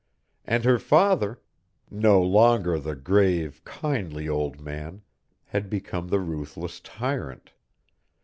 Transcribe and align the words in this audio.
And 0.45 0.63
her 0.65 0.79
father 0.79 1.43
no 1.91 2.19
longer 2.23 2.79
the 2.79 2.95
grave, 2.95 3.63
kindly 3.63 4.27
old 4.27 4.59
man 4.59 5.03
had 5.45 5.69
become 5.69 6.07
the 6.07 6.19
ruthless 6.19 6.79
tyrant. 6.79 7.53